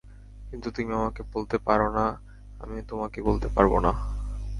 [0.49, 2.05] কিন্তু তুমি আমাকে বলতে পারো না,
[2.59, 3.91] আমিও তোমাকে বলতে পারব না।